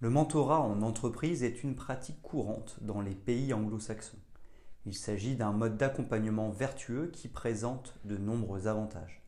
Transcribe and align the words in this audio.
Le 0.00 0.10
mentorat 0.10 0.60
en 0.60 0.82
entreprise 0.82 1.42
est 1.42 1.64
une 1.64 1.74
pratique 1.74 2.22
courante 2.22 2.76
dans 2.82 3.00
les 3.00 3.16
pays 3.16 3.52
anglo-saxons. 3.52 4.20
Il 4.86 4.94
s'agit 4.94 5.34
d'un 5.34 5.50
mode 5.50 5.76
d'accompagnement 5.76 6.50
vertueux 6.50 7.10
qui 7.12 7.26
présente 7.26 7.98
de 8.04 8.16
nombreux 8.16 8.68
avantages. 8.68 9.24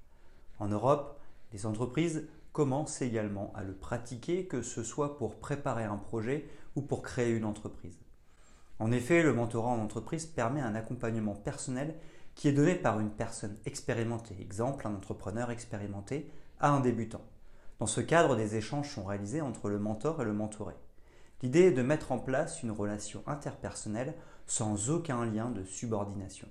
En 0.60 0.68
Europe, 0.68 1.18
les 1.52 1.66
entreprises 1.66 2.28
commencent 2.52 3.02
également 3.02 3.52
à 3.56 3.64
le 3.64 3.72
pratiquer, 3.72 4.46
que 4.46 4.62
ce 4.62 4.84
soit 4.84 5.18
pour 5.18 5.40
préparer 5.40 5.82
un 5.82 5.96
projet 5.96 6.48
ou 6.76 6.82
pour 6.82 7.02
créer 7.02 7.32
une 7.32 7.46
entreprise. 7.46 7.98
En 8.78 8.92
effet, 8.92 9.24
le 9.24 9.34
mentorat 9.34 9.70
en 9.70 9.80
entreprise 9.80 10.24
permet 10.24 10.60
un 10.60 10.76
accompagnement 10.76 11.34
personnel 11.34 11.96
qui 12.36 12.46
est 12.46 12.52
donné 12.52 12.76
par 12.76 13.00
une 13.00 13.10
personne 13.10 13.56
expérimentée, 13.66 14.36
exemple 14.40 14.86
un 14.86 14.94
entrepreneur 14.94 15.50
expérimenté, 15.50 16.30
à 16.60 16.70
un 16.70 16.78
débutant. 16.78 17.22
Dans 17.80 17.86
ce 17.86 18.02
cadre, 18.02 18.36
des 18.36 18.56
échanges 18.56 18.90
sont 18.90 19.04
réalisés 19.04 19.40
entre 19.40 19.70
le 19.70 19.78
mentor 19.78 20.20
et 20.20 20.26
le 20.26 20.34
mentoré. 20.34 20.74
L'idée 21.42 21.62
est 21.62 21.72
de 21.72 21.80
mettre 21.80 22.12
en 22.12 22.18
place 22.18 22.62
une 22.62 22.70
relation 22.70 23.22
interpersonnelle 23.26 24.14
sans 24.46 24.90
aucun 24.90 25.24
lien 25.24 25.48
de 25.48 25.64
subordination. 25.64 26.46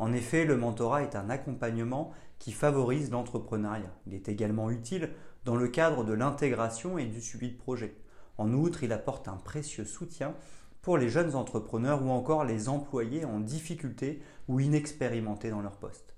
En 0.00 0.12
effet, 0.12 0.44
le 0.44 0.56
mentorat 0.56 1.04
est 1.04 1.14
un 1.14 1.30
accompagnement 1.30 2.10
qui 2.40 2.50
favorise 2.50 3.12
l'entrepreneuriat. 3.12 3.94
Il 4.08 4.14
est 4.14 4.28
également 4.28 4.68
utile 4.68 5.10
dans 5.44 5.54
le 5.54 5.68
cadre 5.68 6.02
de 6.02 6.12
l'intégration 6.12 6.98
et 6.98 7.06
du 7.06 7.20
suivi 7.20 7.52
de 7.52 7.56
projet. 7.56 7.96
En 8.36 8.52
outre, 8.52 8.82
il 8.82 8.92
apporte 8.92 9.28
un 9.28 9.36
précieux 9.36 9.84
soutien 9.84 10.34
pour 10.82 10.98
les 10.98 11.08
jeunes 11.08 11.36
entrepreneurs 11.36 12.02
ou 12.02 12.10
encore 12.10 12.44
les 12.44 12.68
employés 12.68 13.24
en 13.24 13.38
difficulté 13.38 14.20
ou 14.48 14.58
inexpérimentés 14.58 15.50
dans 15.50 15.62
leur 15.62 15.76
poste. 15.76 16.16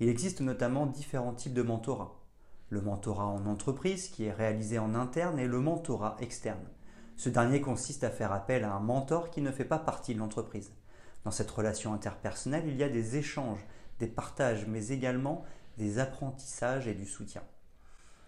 Il 0.00 0.08
existe 0.08 0.40
notamment 0.40 0.86
différents 0.86 1.34
types 1.34 1.54
de 1.54 1.62
mentorat 1.62 2.25
le 2.68 2.80
mentorat 2.80 3.26
en 3.26 3.46
entreprise 3.46 4.08
qui 4.08 4.24
est 4.24 4.32
réalisé 4.32 4.78
en 4.78 4.94
interne 4.94 5.38
et 5.38 5.46
le 5.46 5.60
mentorat 5.60 6.16
externe. 6.20 6.66
Ce 7.16 7.28
dernier 7.28 7.60
consiste 7.60 8.04
à 8.04 8.10
faire 8.10 8.32
appel 8.32 8.64
à 8.64 8.74
un 8.74 8.80
mentor 8.80 9.30
qui 9.30 9.40
ne 9.40 9.52
fait 9.52 9.64
pas 9.64 9.78
partie 9.78 10.14
de 10.14 10.18
l'entreprise. 10.18 10.72
Dans 11.24 11.30
cette 11.30 11.50
relation 11.50 11.92
interpersonnelle, 11.92 12.68
il 12.68 12.76
y 12.76 12.82
a 12.82 12.88
des 12.88 13.16
échanges, 13.16 13.64
des 13.98 14.06
partages, 14.06 14.66
mais 14.66 14.88
également 14.88 15.44
des 15.78 15.98
apprentissages 15.98 16.86
et 16.88 16.94
du 16.94 17.06
soutien. 17.06 17.42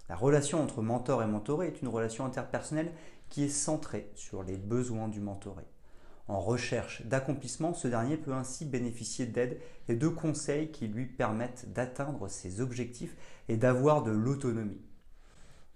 La 0.09 0.17
relation 0.17 0.63
entre 0.63 0.81
mentor 0.83 1.23
et 1.23 1.27
mentoré 1.27 1.67
est 1.67 1.83
une 1.83 1.89
relation 1.89 2.25
interpersonnelle 2.25 2.93
qui 3.29 3.45
est 3.45 3.51
centrée 3.51 4.11
sur 4.15 4.43
les 4.43 4.57
besoins 4.57 5.09
du 5.09 5.21
mentoré. 5.21 5.65
En 6.29 6.41
recherche 6.41 7.03
d'accomplissement, 7.07 7.73
ce 7.73 7.89
dernier 7.89 8.19
peut 8.19 8.35
ainsi 8.35 8.67
bénéficier 8.67 9.25
d'aide 9.25 9.59
et 9.89 9.97
de 9.97 10.09
conseils 10.09 10.71
qui 10.71 10.87
lui 10.87 11.07
permettent 11.07 11.73
d'atteindre 11.73 12.29
ses 12.29 12.61
objectifs 12.61 13.17
et 13.49 13.57
d'avoir 13.57 14.03
de 14.03 14.11
l'autonomie. 14.11 14.83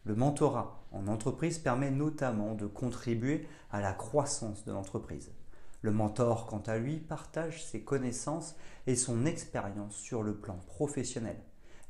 Le 0.04 0.14
mentorat 0.14 0.84
en 0.92 1.08
entreprise 1.08 1.58
permet 1.58 1.90
notamment 1.90 2.54
de 2.54 2.66
contribuer 2.66 3.48
à 3.70 3.80
la 3.80 3.94
croissance 3.94 4.64
de 4.64 4.72
l'entreprise. 4.72 5.32
Le 5.80 5.90
mentor, 5.90 6.46
quant 6.46 6.62
à 6.66 6.76
lui, 6.76 6.98
partage 6.98 7.64
ses 7.64 7.82
connaissances 7.82 8.54
et 8.86 8.94
son 8.94 9.24
expérience 9.24 9.96
sur 9.96 10.22
le 10.22 10.34
plan 10.34 10.58
professionnel. 10.66 11.40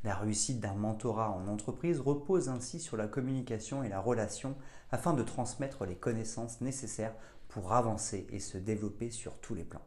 La 0.05 0.15
réussite 0.15 0.61
d'un 0.61 0.75
mentorat 0.75 1.31
en 1.31 1.47
entreprise 1.49 2.01
repose 2.01 2.49
ainsi 2.49 2.81
sur 2.81 2.97
la 2.97 3.07
communication 3.07 3.83
et 3.83 3.89
la 3.89 4.01
relation 4.01 4.57
afin 4.91 5.15
de 5.15 5.23
transmettre 5.23 5.85
les 5.85 5.95
connaissances 5.95 6.61
nécessaires 6.61 7.15
avancer 7.73 8.27
et 8.31 8.39
se 8.39 8.59
développer 8.59 9.11
sur 9.11 9.39
tous 9.39 9.55
les 9.55 9.65
plans. 9.65 9.87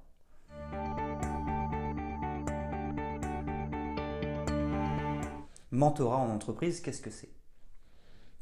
Mentorat 5.72 6.18
en 6.18 6.30
entreprise, 6.30 6.80
qu'est-ce 6.80 7.02
que 7.02 7.10
c'est? 7.10 7.32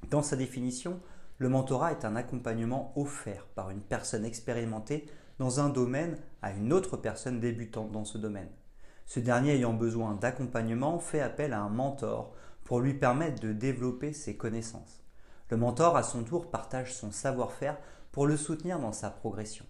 Dans 0.09 0.21
sa 0.21 0.35
définition, 0.35 0.99
le 1.39 1.49
mentorat 1.49 1.91
est 1.91 2.05
un 2.05 2.15
accompagnement 2.15 2.93
offert 2.95 3.47
par 3.55 3.71
une 3.71 3.81
personne 3.81 4.25
expérimentée 4.25 5.09
dans 5.39 5.59
un 5.59 5.69
domaine 5.69 6.17
à 6.41 6.51
une 6.51 6.71
autre 6.71 6.97
personne 6.97 7.39
débutante 7.39 7.91
dans 7.91 8.05
ce 8.05 8.17
domaine. 8.17 8.51
Ce 9.05 9.19
dernier 9.19 9.55
ayant 9.55 9.73
besoin 9.73 10.13
d'accompagnement 10.13 10.99
fait 10.99 11.21
appel 11.21 11.53
à 11.53 11.61
un 11.61 11.69
mentor 11.69 12.33
pour 12.63 12.79
lui 12.79 12.93
permettre 12.93 13.41
de 13.41 13.51
développer 13.51 14.13
ses 14.13 14.37
connaissances. 14.37 15.03
Le 15.49 15.57
mentor, 15.57 15.97
à 15.97 16.03
son 16.03 16.23
tour, 16.23 16.49
partage 16.49 16.93
son 16.93 17.11
savoir-faire 17.11 17.77
pour 18.13 18.27
le 18.27 18.37
soutenir 18.37 18.79
dans 18.79 18.91
sa 18.91 19.09
progression. 19.09 19.65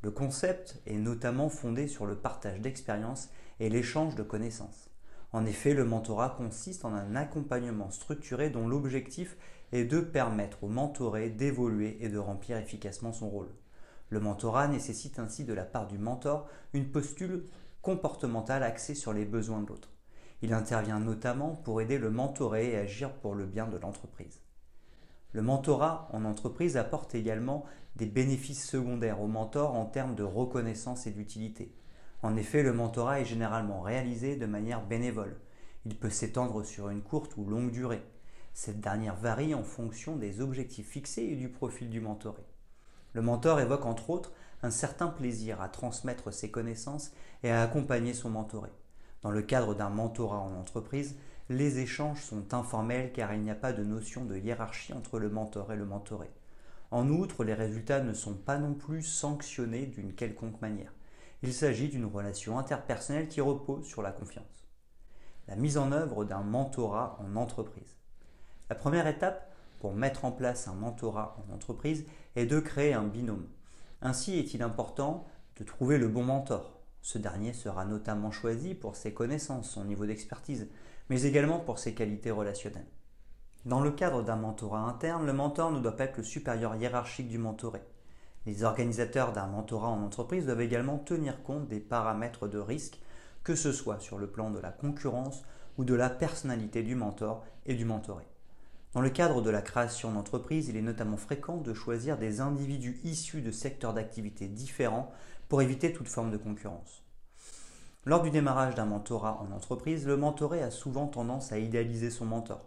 Le 0.00 0.12
concept 0.12 0.80
est 0.86 0.96
notamment 0.96 1.48
fondé 1.48 1.88
sur 1.88 2.06
le 2.06 2.14
partage 2.14 2.60
d'expériences 2.60 3.30
et 3.58 3.68
l'échange 3.68 4.14
de 4.14 4.22
connaissances. 4.22 4.90
En 5.32 5.44
effet, 5.44 5.74
le 5.74 5.84
mentorat 5.84 6.30
consiste 6.30 6.84
en 6.84 6.94
un 6.94 7.16
accompagnement 7.16 7.90
structuré 7.90 8.48
dont 8.48 8.68
l'objectif 8.68 9.36
est 9.72 9.84
de 9.84 9.98
permettre 9.98 10.62
au 10.62 10.68
mentoré 10.68 11.30
d'évoluer 11.30 11.98
et 12.00 12.08
de 12.08 12.18
remplir 12.18 12.58
efficacement 12.58 13.12
son 13.12 13.28
rôle. 13.28 13.50
Le 14.08 14.20
mentorat 14.20 14.68
nécessite 14.68 15.18
ainsi 15.18 15.44
de 15.44 15.52
la 15.52 15.64
part 15.64 15.88
du 15.88 15.98
mentor 15.98 16.48
une 16.74 16.92
posture 16.92 17.40
comportementale 17.80 18.62
axée 18.62 18.94
sur 18.94 19.12
les 19.12 19.24
besoins 19.24 19.62
de 19.62 19.66
l'autre. 19.66 19.90
Il 20.42 20.52
intervient 20.52 21.00
notamment 21.00 21.56
pour 21.56 21.80
aider 21.80 21.98
le 21.98 22.10
mentoré 22.10 22.76
à 22.76 22.82
agir 22.82 23.12
pour 23.14 23.34
le 23.34 23.46
bien 23.46 23.66
de 23.66 23.78
l'entreprise. 23.78 24.42
Le 25.32 25.42
mentorat 25.42 26.08
en 26.12 26.24
entreprise 26.24 26.76
apporte 26.76 27.14
également 27.14 27.64
des 27.96 28.06
bénéfices 28.06 28.68
secondaires 28.68 29.22
au 29.22 29.26
mentor 29.26 29.74
en 29.74 29.86
termes 29.86 30.14
de 30.14 30.22
reconnaissance 30.22 31.06
et 31.06 31.10
d'utilité. 31.10 31.74
En 32.22 32.36
effet, 32.36 32.62
le 32.62 32.72
mentorat 32.72 33.20
est 33.20 33.24
généralement 33.24 33.80
réalisé 33.80 34.36
de 34.36 34.46
manière 34.46 34.86
bénévole. 34.86 35.40
Il 35.84 35.98
peut 35.98 36.10
s'étendre 36.10 36.64
sur 36.64 36.90
une 36.90 37.02
courte 37.02 37.36
ou 37.36 37.44
longue 37.44 37.70
durée. 37.70 38.02
Cette 38.54 38.80
dernière 38.80 39.16
varie 39.16 39.54
en 39.54 39.64
fonction 39.64 40.16
des 40.16 40.40
objectifs 40.40 40.88
fixés 40.88 41.24
et 41.24 41.36
du 41.36 41.48
profil 41.48 41.88
du 41.88 42.00
mentoré. 42.00 42.42
Le 43.14 43.22
mentor 43.22 43.60
évoque 43.60 43.86
entre 43.86 44.10
autres 44.10 44.32
un 44.62 44.70
certain 44.70 45.08
plaisir 45.08 45.60
à 45.60 45.68
transmettre 45.68 46.32
ses 46.32 46.50
connaissances 46.50 47.12
et 47.42 47.50
à 47.50 47.62
accompagner 47.62 48.14
son 48.14 48.30
mentoré. 48.30 48.70
Dans 49.22 49.30
le 49.30 49.42
cadre 49.42 49.74
d'un 49.74 49.88
mentorat 49.88 50.40
en 50.40 50.54
entreprise, 50.54 51.16
les 51.48 51.78
échanges 51.78 52.22
sont 52.22 52.54
informels 52.54 53.12
car 53.12 53.32
il 53.34 53.42
n'y 53.42 53.50
a 53.50 53.54
pas 53.54 53.72
de 53.72 53.84
notion 53.84 54.24
de 54.24 54.36
hiérarchie 54.36 54.92
entre 54.92 55.18
le 55.18 55.30
mentor 55.30 55.72
et 55.72 55.76
le 55.76 55.84
mentoré. 55.84 56.30
En 56.90 57.08
outre, 57.08 57.44
les 57.44 57.54
résultats 57.54 58.00
ne 58.00 58.12
sont 58.12 58.34
pas 58.34 58.58
non 58.58 58.74
plus 58.74 59.02
sanctionnés 59.02 59.86
d'une 59.86 60.14
quelconque 60.14 60.60
manière. 60.60 60.92
Il 61.42 61.54
s'agit 61.54 61.88
d'une 61.88 62.04
relation 62.04 62.58
interpersonnelle 62.58 63.28
qui 63.28 63.40
repose 63.40 63.86
sur 63.86 64.02
la 64.02 64.12
confiance. 64.12 64.44
La 65.48 65.56
mise 65.56 65.78
en 65.78 65.90
œuvre 65.92 66.24
d'un 66.24 66.42
mentorat 66.42 67.18
en 67.20 67.36
entreprise. 67.36 67.96
La 68.68 68.76
première 68.76 69.06
étape 69.06 69.52
pour 69.80 69.94
mettre 69.94 70.24
en 70.24 70.32
place 70.32 70.68
un 70.68 70.74
mentorat 70.74 71.36
en 71.38 71.52
entreprise 71.54 72.06
est 72.36 72.46
de 72.46 72.60
créer 72.60 72.92
un 72.92 73.04
binôme. 73.04 73.48
Ainsi 74.00 74.38
est-il 74.38 74.62
important 74.62 75.26
de 75.56 75.64
trouver 75.64 75.98
le 75.98 76.08
bon 76.08 76.22
mentor. 76.22 76.81
Ce 77.02 77.18
dernier 77.18 77.52
sera 77.52 77.84
notamment 77.84 78.30
choisi 78.30 78.74
pour 78.74 78.96
ses 78.96 79.12
connaissances, 79.12 79.68
son 79.68 79.84
niveau 79.84 80.06
d'expertise, 80.06 80.68
mais 81.10 81.22
également 81.22 81.58
pour 81.58 81.78
ses 81.78 81.94
qualités 81.94 82.30
relationnelles. 82.30 82.86
Dans 83.64 83.80
le 83.80 83.90
cadre 83.90 84.22
d'un 84.22 84.36
mentorat 84.36 84.80
interne, 84.80 85.26
le 85.26 85.32
mentor 85.32 85.72
ne 85.72 85.80
doit 85.80 85.96
pas 85.96 86.04
être 86.04 86.18
le 86.18 86.22
supérieur 86.22 86.76
hiérarchique 86.76 87.28
du 87.28 87.38
mentoré. 87.38 87.82
Les 88.46 88.64
organisateurs 88.64 89.32
d'un 89.32 89.46
mentorat 89.46 89.88
en 89.88 90.02
entreprise 90.02 90.46
doivent 90.46 90.60
également 90.60 90.98
tenir 90.98 91.42
compte 91.42 91.68
des 91.68 91.80
paramètres 91.80 92.48
de 92.48 92.58
risque, 92.58 93.00
que 93.44 93.54
ce 93.54 93.72
soit 93.72 94.00
sur 94.00 94.18
le 94.18 94.28
plan 94.28 94.50
de 94.50 94.58
la 94.58 94.70
concurrence 94.70 95.42
ou 95.78 95.84
de 95.84 95.94
la 95.94 96.10
personnalité 96.10 96.82
du 96.82 96.94
mentor 96.94 97.44
et 97.66 97.74
du 97.74 97.84
mentoré. 97.84 98.24
Dans 98.92 99.00
le 99.00 99.08
cadre 99.08 99.40
de 99.40 99.48
la 99.48 99.62
création 99.62 100.12
d'entreprise, 100.12 100.68
il 100.68 100.76
est 100.76 100.82
notamment 100.82 101.16
fréquent 101.16 101.56
de 101.56 101.72
choisir 101.72 102.18
des 102.18 102.42
individus 102.42 103.00
issus 103.04 103.40
de 103.40 103.50
secteurs 103.50 103.94
d'activité 103.94 104.48
différents 104.48 105.10
pour 105.48 105.62
éviter 105.62 105.94
toute 105.94 106.08
forme 106.08 106.30
de 106.30 106.36
concurrence. 106.36 107.02
Lors 108.04 108.20
du 108.20 108.30
démarrage 108.30 108.74
d'un 108.74 108.84
mentorat 108.84 109.40
en 109.40 109.50
entreprise, 109.50 110.06
le 110.06 110.18
mentoré 110.18 110.62
a 110.62 110.70
souvent 110.70 111.06
tendance 111.06 111.52
à 111.52 111.58
idéaliser 111.58 112.10
son 112.10 112.26
mentor. 112.26 112.60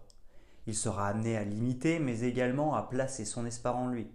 Il 0.66 0.74
sera 0.74 1.08
amené 1.08 1.38
à 1.38 1.44
l'imiter, 1.44 2.00
mais 2.00 2.22
également 2.22 2.74
à 2.74 2.82
placer 2.82 3.24
son 3.24 3.46
espoir 3.46 3.78
en 3.78 3.90
lui. 3.90 4.08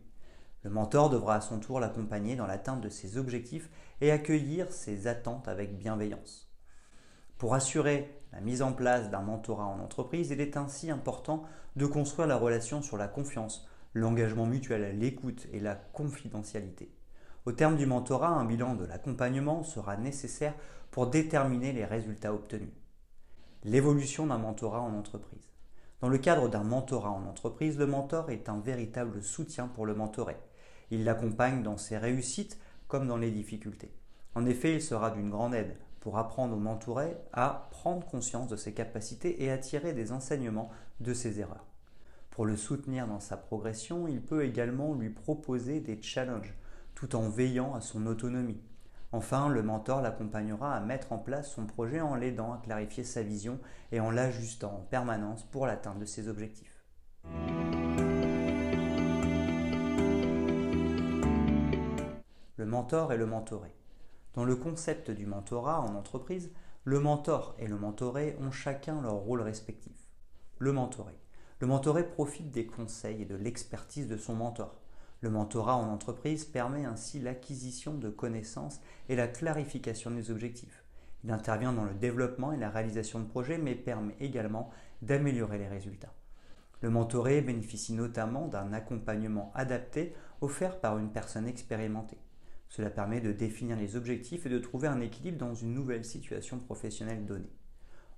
Le 0.64 0.70
mentor 0.70 1.10
devra 1.10 1.36
à 1.36 1.40
son 1.40 1.60
tour 1.60 1.78
l'accompagner 1.78 2.34
dans 2.34 2.46
l'atteinte 2.46 2.80
de 2.80 2.88
ses 2.88 3.18
objectifs 3.18 3.70
et 4.00 4.10
accueillir 4.10 4.72
ses 4.72 5.06
attentes 5.06 5.46
avec 5.46 5.78
bienveillance. 5.78 6.49
Pour 7.40 7.54
assurer 7.54 8.20
la 8.34 8.42
mise 8.42 8.60
en 8.60 8.74
place 8.74 9.08
d'un 9.08 9.22
mentorat 9.22 9.64
en 9.64 9.80
entreprise, 9.80 10.30
il 10.30 10.42
est 10.42 10.58
ainsi 10.58 10.90
important 10.90 11.42
de 11.74 11.86
construire 11.86 12.28
la 12.28 12.36
relation 12.36 12.82
sur 12.82 12.98
la 12.98 13.08
confiance, 13.08 13.66
l'engagement 13.94 14.44
mutuel, 14.44 14.98
l'écoute 14.98 15.48
et 15.50 15.58
la 15.58 15.74
confidentialité. 15.74 16.92
Au 17.46 17.52
terme 17.52 17.78
du 17.78 17.86
mentorat, 17.86 18.28
un 18.28 18.44
bilan 18.44 18.74
de 18.74 18.84
l'accompagnement 18.84 19.62
sera 19.62 19.96
nécessaire 19.96 20.52
pour 20.90 21.06
déterminer 21.06 21.72
les 21.72 21.86
résultats 21.86 22.34
obtenus. 22.34 22.74
L'évolution 23.64 24.26
d'un 24.26 24.36
mentorat 24.36 24.82
en 24.82 24.92
entreprise. 24.92 25.48
Dans 26.02 26.10
le 26.10 26.18
cadre 26.18 26.50
d'un 26.50 26.62
mentorat 26.62 27.08
en 27.08 27.24
entreprise, 27.24 27.78
le 27.78 27.86
mentor 27.86 28.28
est 28.28 28.50
un 28.50 28.60
véritable 28.60 29.22
soutien 29.22 29.66
pour 29.66 29.86
le 29.86 29.94
mentoré. 29.94 30.36
Il 30.90 31.04
l'accompagne 31.04 31.62
dans 31.62 31.78
ses 31.78 31.96
réussites 31.96 32.60
comme 32.86 33.08
dans 33.08 33.16
les 33.16 33.30
difficultés. 33.30 33.94
En 34.34 34.44
effet, 34.44 34.74
il 34.74 34.82
sera 34.82 35.10
d'une 35.10 35.30
grande 35.30 35.54
aide 35.54 35.78
pour 36.00 36.18
apprendre 36.18 36.56
au 36.56 36.58
mentoré 36.58 37.16
à 37.32 37.68
prendre 37.70 38.06
conscience 38.06 38.48
de 38.48 38.56
ses 38.56 38.72
capacités 38.72 39.44
et 39.44 39.50
à 39.50 39.58
tirer 39.58 39.92
des 39.92 40.12
enseignements 40.12 40.70
de 41.00 41.14
ses 41.14 41.40
erreurs. 41.40 41.66
Pour 42.30 42.46
le 42.46 42.56
soutenir 42.56 43.06
dans 43.06 43.20
sa 43.20 43.36
progression, 43.36 44.08
il 44.08 44.22
peut 44.22 44.44
également 44.44 44.94
lui 44.94 45.10
proposer 45.10 45.80
des 45.80 46.00
challenges 46.00 46.54
tout 46.94 47.16
en 47.16 47.28
veillant 47.28 47.74
à 47.74 47.80
son 47.80 48.06
autonomie. 48.06 48.60
Enfin, 49.12 49.48
le 49.48 49.62
mentor 49.62 50.00
l'accompagnera 50.00 50.74
à 50.74 50.80
mettre 50.80 51.12
en 51.12 51.18
place 51.18 51.50
son 51.50 51.66
projet 51.66 52.00
en 52.00 52.14
l'aidant 52.14 52.52
à 52.52 52.58
clarifier 52.58 53.02
sa 53.02 53.22
vision 53.22 53.58
et 53.90 53.98
en 53.98 54.10
l'ajustant 54.10 54.76
en 54.76 54.86
permanence 54.88 55.42
pour 55.42 55.66
l'atteinte 55.66 55.98
de 55.98 56.04
ses 56.04 56.28
objectifs. 56.28 56.84
Le 62.56 62.66
mentor 62.66 63.12
et 63.12 63.16
le 63.16 63.26
mentoré. 63.26 63.79
Dans 64.34 64.44
le 64.44 64.54
concept 64.54 65.10
du 65.10 65.26
mentorat 65.26 65.80
en 65.80 65.96
entreprise, 65.96 66.52
le 66.84 67.00
mentor 67.00 67.56
et 67.58 67.66
le 67.66 67.76
mentoré 67.76 68.36
ont 68.40 68.52
chacun 68.52 69.00
leur 69.02 69.14
rôle 69.14 69.40
respectif. 69.40 69.92
Le 70.58 70.72
mentoré. 70.72 71.14
Le 71.58 71.66
mentoré 71.66 72.08
profite 72.08 72.52
des 72.52 72.64
conseils 72.64 73.22
et 73.22 73.26
de 73.26 73.34
l'expertise 73.34 74.06
de 74.06 74.16
son 74.16 74.34
mentor. 74.34 74.80
Le 75.20 75.30
mentorat 75.30 75.74
en 75.74 75.92
entreprise 75.92 76.44
permet 76.44 76.84
ainsi 76.84 77.18
l'acquisition 77.18 77.94
de 77.94 78.08
connaissances 78.08 78.80
et 79.08 79.16
la 79.16 79.26
clarification 79.26 80.12
des 80.12 80.30
objectifs. 80.30 80.84
Il 81.24 81.32
intervient 81.32 81.72
dans 81.72 81.84
le 81.84 81.94
développement 81.94 82.52
et 82.52 82.56
la 82.56 82.70
réalisation 82.70 83.18
de 83.18 83.26
projets, 83.26 83.58
mais 83.58 83.74
permet 83.74 84.14
également 84.20 84.70
d'améliorer 85.02 85.58
les 85.58 85.68
résultats. 85.68 86.14
Le 86.82 86.88
mentoré 86.88 87.42
bénéficie 87.42 87.92
notamment 87.92 88.46
d'un 88.46 88.72
accompagnement 88.72 89.50
adapté 89.54 90.14
offert 90.40 90.80
par 90.80 90.98
une 90.98 91.10
personne 91.10 91.48
expérimentée. 91.48 92.18
Cela 92.70 92.88
permet 92.88 93.20
de 93.20 93.32
définir 93.32 93.76
les 93.76 93.96
objectifs 93.96 94.46
et 94.46 94.48
de 94.48 94.58
trouver 94.58 94.86
un 94.86 95.00
équilibre 95.00 95.38
dans 95.38 95.54
une 95.54 95.74
nouvelle 95.74 96.04
situation 96.04 96.58
professionnelle 96.58 97.26
donnée. 97.26 97.52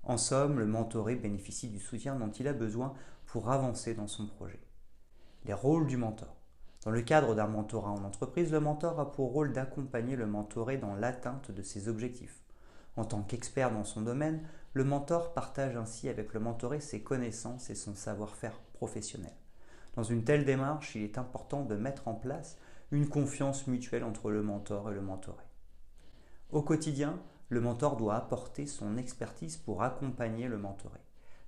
En 0.03 0.17
somme, 0.17 0.59
le 0.59 0.67
mentoré 0.67 1.15
bénéficie 1.15 1.69
du 1.69 1.79
soutien 1.79 2.15
dont 2.15 2.29
il 2.29 2.47
a 2.47 2.53
besoin 2.53 2.93
pour 3.25 3.49
avancer 3.49 3.95
dans 3.95 4.07
son 4.07 4.27
projet. 4.27 4.59
Les 5.45 5.53
rôles 5.53 5.87
du 5.87 5.97
mentor. 5.97 6.37
Dans 6.85 6.91
le 6.91 7.01
cadre 7.01 7.33
d'un 7.33 7.47
mentorat 7.47 7.91
en 7.91 8.03
entreprise, 8.03 8.51
le 8.51 8.59
mentor 8.59 8.99
a 8.99 9.11
pour 9.11 9.31
rôle 9.31 9.53
d'accompagner 9.53 10.15
le 10.15 10.27
mentoré 10.27 10.77
dans 10.77 10.93
l'atteinte 10.93 11.49
de 11.49 11.61
ses 11.63 11.87
objectifs. 11.87 12.43
En 12.95 13.05
tant 13.05 13.23
qu'expert 13.23 13.71
dans 13.71 13.85
son 13.85 14.01
domaine, 14.01 14.47
le 14.73 14.83
mentor 14.83 15.33
partage 15.33 15.75
ainsi 15.75 16.09
avec 16.09 16.33
le 16.33 16.39
mentoré 16.39 16.79
ses 16.79 17.01
connaissances 17.01 17.71
et 17.71 17.75
son 17.75 17.95
savoir-faire 17.95 18.59
professionnel. 18.73 19.33
Dans 19.95 20.03
une 20.03 20.23
telle 20.23 20.45
démarche, 20.45 20.95
il 20.95 21.03
est 21.03 21.17
important 21.17 21.63
de 21.63 21.75
mettre 21.75 22.07
en 22.07 22.13
place 22.13 22.57
une 22.93 23.09
confiance 23.09 23.65
mutuelle 23.65 24.03
entre 24.03 24.29
le 24.29 24.43
mentor 24.43 24.91
et 24.91 24.93
le 24.93 25.01
mentoré. 25.01 25.43
Au 26.51 26.61
quotidien, 26.61 27.19
le 27.49 27.59
mentor 27.59 27.97
doit 27.97 28.15
apporter 28.15 28.67
son 28.67 28.97
expertise 28.97 29.57
pour 29.57 29.81
accompagner 29.81 30.47
le 30.47 30.59
mentoré. 30.59 30.99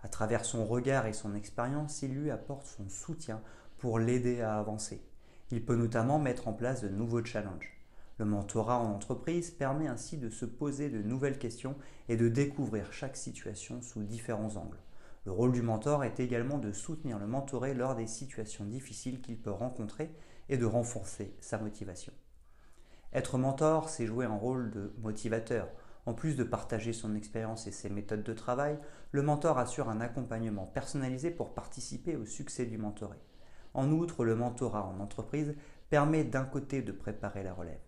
À 0.02 0.08
travers 0.08 0.44
son 0.44 0.66
regard 0.66 1.06
et 1.06 1.14
son 1.14 1.36
expérience, 1.36 2.02
il 2.02 2.16
lui 2.16 2.32
apporte 2.32 2.66
son 2.66 2.90
soutien 2.90 3.44
pour 3.78 4.00
l'aider 4.00 4.42
à 4.42 4.58
avancer. 4.58 5.08
Il 5.52 5.64
peut 5.64 5.76
notamment 5.76 6.18
mettre 6.18 6.48
en 6.48 6.54
place 6.54 6.82
de 6.82 6.90
nouveaux 6.90 7.24
challenges. 7.24 7.80
Le 8.18 8.26
mentorat 8.26 8.80
en 8.80 8.92
entreprise 8.92 9.52
permet 9.52 9.88
ainsi 9.88 10.18
de 10.18 10.32
se 10.32 10.46
poser 10.46 10.90
de 10.90 11.04
nouvelles 11.04 11.38
questions 11.38 11.76
et 12.10 12.18
de 12.18 12.28
découvrir 12.28 12.92
chaque 12.92 13.18
situation 13.18 13.84
sous 13.84 14.02
différents 14.02 14.56
angles. 14.56 14.82
Le 15.26 15.32
rôle 15.32 15.52
du 15.52 15.62
mentor 15.62 16.04
est 16.04 16.20
également 16.20 16.58
de 16.58 16.72
soutenir 16.72 17.20
le 17.20 17.28
mentoré 17.28 17.76
lors 17.76 17.96
des 17.96 18.08
situations 18.08 18.66
difficiles 18.66 19.22
qu'il 19.22 19.38
peut 19.38 19.52
rencontrer 19.52 20.10
et 20.50 20.58
de 20.58 20.66
renforcer 20.66 21.36
sa 21.40 21.58
motivation. 21.58 22.14
Être 23.14 23.38
mentor, 23.38 23.90
c'est 23.90 24.06
jouer 24.06 24.26
un 24.26 24.36
rôle 24.36 24.72
de 24.72 24.94
motivateur. 25.00 25.70
En 26.06 26.14
plus 26.14 26.36
de 26.36 26.44
partager 26.44 26.94
son 26.94 27.16
expérience 27.16 27.66
et 27.66 27.72
ses 27.72 27.90
méthodes 27.90 28.24
de 28.24 28.34
travail, 28.34 28.78
le 29.12 29.22
mentor 29.22 29.58
assure 29.58 29.90
un 29.90 30.02
accompagnement 30.02 30.66
personnalisé 30.66 31.32
pour 31.32 31.54
participer 31.54 32.16
au 32.16 32.26
succès 32.26 32.66
du 32.66 32.78
mentoré. 32.78 33.18
En 33.74 33.92
outre, 33.92 34.24
le 34.24 34.36
mentorat 34.36 34.86
en 34.86 35.00
entreprise 35.00 35.56
permet 35.90 36.24
d'un 36.24 36.46
côté 36.46 36.82
de 36.82 36.92
préparer 36.92 37.44
la 37.44 37.54
relève. 37.54 37.80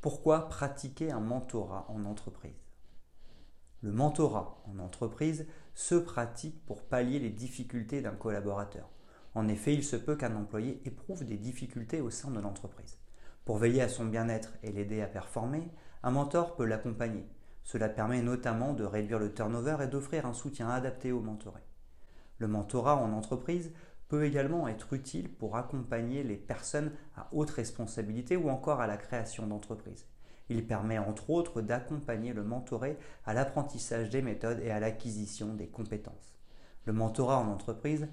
Pourquoi 0.00 0.48
pratiquer 0.48 1.10
un 1.12 1.20
mentorat 1.20 1.86
en 1.88 2.04
entreprise? 2.04 2.69
Le 3.82 3.92
mentorat 3.92 4.62
en 4.66 4.78
entreprise 4.78 5.46
se 5.74 5.94
pratique 5.94 6.64
pour 6.66 6.82
pallier 6.82 7.18
les 7.18 7.30
difficultés 7.30 8.02
d'un 8.02 8.10
collaborateur. 8.10 8.88
En 9.34 9.48
effet, 9.48 9.72
il 9.72 9.84
se 9.84 9.96
peut 9.96 10.16
qu'un 10.16 10.36
employé 10.36 10.82
éprouve 10.84 11.24
des 11.24 11.38
difficultés 11.38 12.00
au 12.00 12.10
sein 12.10 12.30
de 12.30 12.40
l'entreprise. 12.40 12.98
Pour 13.44 13.56
veiller 13.56 13.82
à 13.82 13.88
son 13.88 14.04
bien-être 14.04 14.52
et 14.62 14.70
l'aider 14.70 15.00
à 15.00 15.06
performer, 15.06 15.70
un 16.02 16.10
mentor 16.10 16.56
peut 16.56 16.66
l'accompagner, 16.66 17.26
cela 17.64 17.88
permet 17.88 18.20
notamment 18.20 18.74
de 18.74 18.84
réduire 18.84 19.18
le 19.18 19.32
turnover 19.32 19.76
et 19.82 19.86
d'offrir 19.86 20.26
un 20.26 20.34
soutien 20.34 20.68
adapté 20.68 21.12
au 21.12 21.20
mentoré. 21.20 21.60
Le 22.38 22.48
mentorat 22.48 22.96
en 22.96 23.12
entreprise 23.12 23.72
peut 24.08 24.24
également 24.24 24.66
être 24.66 24.92
utile 24.92 25.32
pour 25.32 25.56
accompagner 25.56 26.24
les 26.24 26.36
personnes 26.36 26.92
à 27.16 27.28
haute 27.32 27.50
responsabilité 27.50 28.36
ou 28.36 28.50
encore 28.50 28.80
à 28.80 28.88
la 28.88 28.96
création 28.96 29.46
d'entreprises. 29.46 30.09
Il 30.50 30.66
permet 30.66 30.98
entre 30.98 31.30
autres 31.30 31.62
d'accompagner 31.62 32.34
le 32.34 32.44
mentoré 32.44 32.98
à 33.24 33.32
l'apprentissage 33.32 34.10
des 34.10 34.20
méthodes 34.20 34.60
et 34.60 34.70
à 34.70 34.80
l'acquisition 34.80 35.54
des 35.54 35.68
compétences. 35.68 36.36
Le 36.84 36.92
mentorat 36.92 37.38
en 37.38 37.48
entreprise 37.48 38.08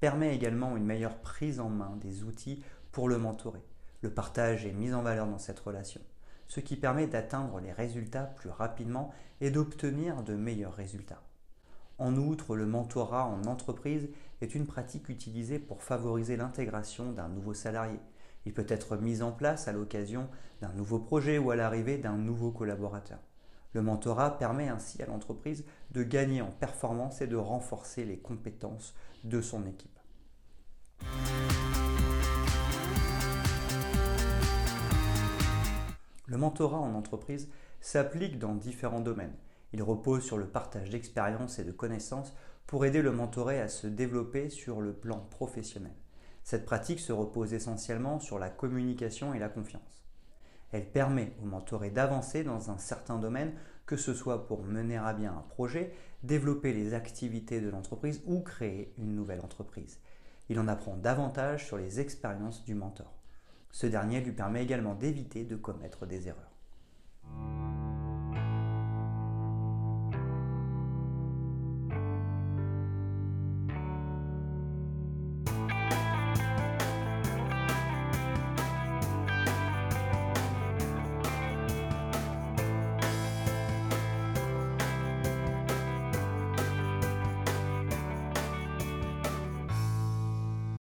permet 0.00 0.34
également 0.34 0.76
une 0.78 0.86
meilleure 0.86 1.18
prise 1.18 1.60
en 1.60 1.68
main 1.68 1.98
des 2.00 2.22
outils 2.24 2.64
pour 2.90 3.08
le 3.08 3.18
mentoré. 3.18 3.60
Le 4.00 4.10
partage 4.14 4.64
est 4.64 4.72
mis 4.72 4.94
en 4.94 5.02
valeur 5.02 5.26
dans 5.26 5.38
cette 5.38 5.60
relation 5.60 6.00
ce 6.50 6.58
qui 6.58 6.74
permet 6.74 7.06
d'atteindre 7.06 7.60
les 7.60 7.70
résultats 7.70 8.24
plus 8.24 8.50
rapidement 8.50 9.14
et 9.40 9.52
d'obtenir 9.52 10.24
de 10.24 10.34
meilleurs 10.34 10.74
résultats. 10.74 11.22
En 11.96 12.16
outre, 12.16 12.56
le 12.56 12.66
mentorat 12.66 13.24
en 13.24 13.44
entreprise 13.44 14.08
est 14.40 14.56
une 14.56 14.66
pratique 14.66 15.08
utilisée 15.08 15.60
pour 15.60 15.84
favoriser 15.84 16.36
l'intégration 16.36 17.12
d'un 17.12 17.28
nouveau 17.28 17.54
salarié. 17.54 18.00
Il 18.46 18.54
peut 18.54 18.66
être 18.68 18.96
mis 18.96 19.22
en 19.22 19.32
place 19.32 19.68
à 19.68 19.72
l'occasion 19.72 20.28
d'un 20.60 20.72
nouveau 20.72 20.98
projet 20.98 21.38
ou 21.38 21.50
à 21.50 21.56
l'arrivée 21.56 21.98
d'un 21.98 22.16
nouveau 22.16 22.50
collaborateur. 22.50 23.18
Le 23.72 23.82
mentorat 23.82 24.38
permet 24.38 24.68
ainsi 24.68 25.02
à 25.02 25.06
l'entreprise 25.06 25.64
de 25.92 26.02
gagner 26.02 26.42
en 26.42 26.50
performance 26.50 27.20
et 27.20 27.26
de 27.26 27.36
renforcer 27.36 28.04
les 28.04 28.18
compétences 28.18 28.94
de 29.24 29.40
son 29.40 29.66
équipe. 29.66 29.98
Le 36.26 36.36
mentorat 36.36 36.78
en 36.78 36.94
entreprise 36.94 37.48
s'applique 37.80 38.38
dans 38.38 38.54
différents 38.54 39.00
domaines. 39.00 39.36
Il 39.72 39.82
repose 39.82 40.24
sur 40.24 40.38
le 40.38 40.46
partage 40.46 40.90
d'expériences 40.90 41.58
et 41.58 41.64
de 41.64 41.72
connaissances 41.72 42.34
pour 42.66 42.84
aider 42.84 43.02
le 43.02 43.12
mentoré 43.12 43.60
à 43.60 43.68
se 43.68 43.86
développer 43.86 44.48
sur 44.48 44.80
le 44.80 44.92
plan 44.92 45.18
professionnel. 45.30 45.94
Cette 46.50 46.66
pratique 46.66 46.98
se 46.98 47.12
repose 47.12 47.54
essentiellement 47.54 48.18
sur 48.18 48.36
la 48.40 48.50
communication 48.50 49.32
et 49.34 49.38
la 49.38 49.48
confiance. 49.48 50.02
Elle 50.72 50.90
permet 50.90 51.32
au 51.40 51.46
mentoré 51.46 51.90
d'avancer 51.90 52.42
dans 52.42 52.72
un 52.72 52.78
certain 52.78 53.20
domaine, 53.20 53.52
que 53.86 53.96
ce 53.96 54.14
soit 54.14 54.48
pour 54.48 54.64
mener 54.64 54.96
à 54.96 55.12
bien 55.12 55.32
un 55.32 55.42
projet, 55.42 55.92
développer 56.24 56.72
les 56.72 56.92
activités 56.92 57.60
de 57.60 57.68
l'entreprise 57.68 58.20
ou 58.26 58.40
créer 58.40 58.92
une 58.98 59.14
nouvelle 59.14 59.42
entreprise. 59.42 60.00
Il 60.48 60.58
en 60.58 60.66
apprend 60.66 60.96
davantage 60.96 61.68
sur 61.68 61.76
les 61.76 62.00
expériences 62.00 62.64
du 62.64 62.74
mentor. 62.74 63.14
Ce 63.70 63.86
dernier 63.86 64.20
lui 64.20 64.32
permet 64.32 64.64
également 64.64 64.96
d'éviter 64.96 65.44
de 65.44 65.54
commettre 65.54 66.04
des 66.04 66.26
erreurs. 66.26 67.69